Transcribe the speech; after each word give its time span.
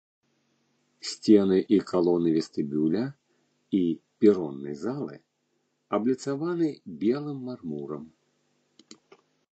Сцены 1.09 1.57
і 1.75 1.77
калоны 1.91 2.29
вестыбюля 2.37 3.03
і 3.81 3.81
пероннай 4.25 4.75
залы 4.85 5.15
абліцаваны 5.99 6.67
белым 7.05 7.39
мармурам. 7.51 8.03